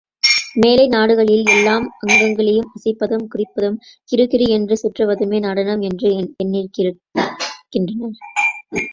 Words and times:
மேலை 0.55 0.85
நாடுகளில் 0.87 1.43
எல்லாம் 1.47 1.83
அங்கங்களை 2.03 2.55
அசைப்பதும், 2.69 3.25
குதிப்பதும், 3.31 3.77
கிறுகிறு 4.09 4.47
என்று 4.49 4.77
சுற்றுவதுமே 4.81 5.39
நடனம் 5.39 5.83
என்று 5.89 6.09
எண்ணியிருக்கின்றனர். 6.39 8.17